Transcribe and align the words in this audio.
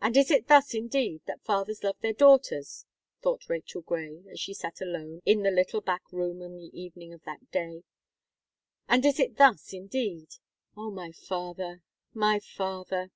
"And 0.00 0.16
is 0.16 0.30
it 0.30 0.46
thus, 0.46 0.72
indeed, 0.72 1.22
that 1.26 1.42
fathers 1.42 1.82
love 1.82 1.98
their 2.00 2.12
daughters?" 2.12 2.84
thought 3.24 3.48
Rachel 3.48 3.82
Gray, 3.82 4.22
as 4.30 4.38
she 4.38 4.54
sat 4.54 4.80
alone 4.80 5.20
in 5.26 5.42
the 5.42 5.50
little 5.50 5.80
back 5.80 6.04
room 6.12 6.42
on 6.42 6.56
the 6.58 6.70
evening 6.80 7.12
of 7.12 7.24
that 7.24 7.50
day. 7.50 7.82
"And 8.88 9.04
is 9.04 9.18
it 9.18 9.38
thus, 9.38 9.72
indeed! 9.72 10.28
Oh! 10.76 10.92
my 10.92 11.10
father 11.10 11.82
my 12.14 12.38
father!" 12.38 13.10